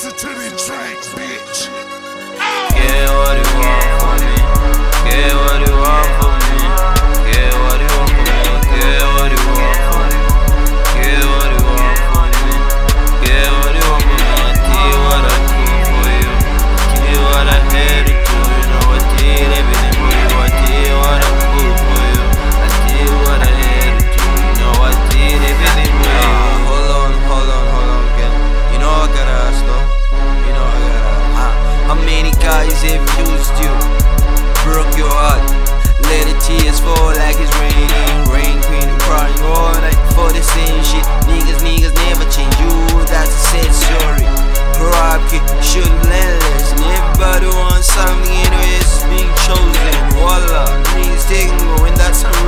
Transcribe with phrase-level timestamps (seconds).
[0.00, 1.68] Listen to these tracks, bitch.
[1.72, 2.68] Oh.
[2.76, 3.47] Yeah,
[47.78, 49.94] insomnia and being chosen.
[50.10, 52.38] Voila, please take me when that's a.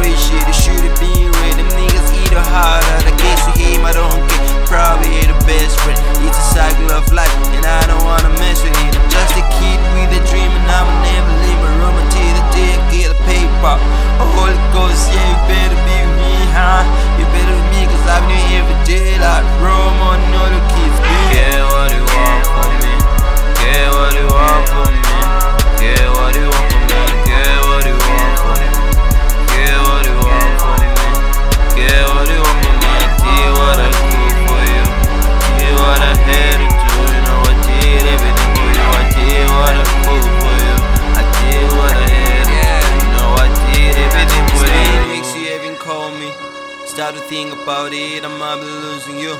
[47.10, 49.34] Now to think about it, I might be losing you.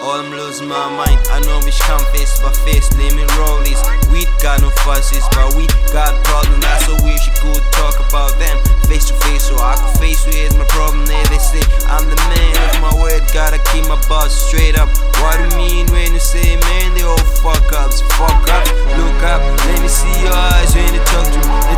[0.00, 1.20] All I'm losing my mind.
[1.28, 3.76] I know we can't face by face, let me roll this.
[4.08, 6.64] We got no fusses, but we got problems.
[6.64, 8.56] I so wish you could talk about them
[8.88, 11.04] face to face, so I could face with my problem.
[11.04, 11.60] They, they say
[11.92, 14.88] I'm the man of my word, gotta keep my bars straight up.
[15.20, 16.96] What do you mean when you say man?
[16.96, 18.64] They all fuck ups, fuck up.
[18.96, 21.69] Look up, let me see your eyes when you talk to me.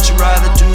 [0.00, 0.69] would you rather do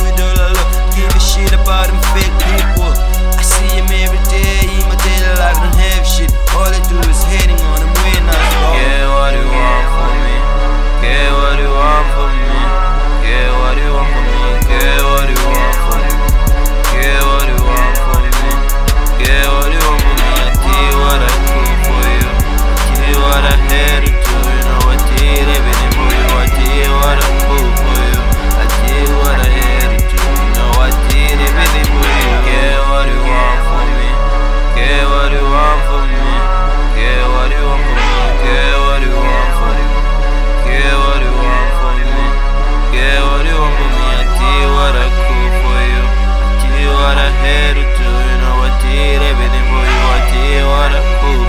[47.56, 48.10] better do.
[48.28, 50.02] You I did everything for you.
[50.18, 50.92] I did what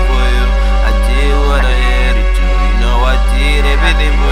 [0.07, 0.45] for you.
[0.89, 2.45] I did what I had to.
[2.63, 4.26] You know I did everything for you.